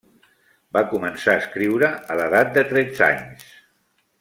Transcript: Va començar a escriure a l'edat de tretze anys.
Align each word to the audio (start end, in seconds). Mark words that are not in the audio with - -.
Va 0.77 0.81
començar 0.93 1.35
a 1.35 1.43
escriure 1.43 1.91
a 2.15 2.17
l'edat 2.21 2.51
de 2.57 2.65
tretze 2.73 3.07
anys. 3.13 3.47